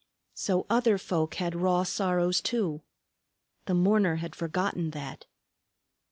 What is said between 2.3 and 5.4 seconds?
too. The mourner had forgotten that.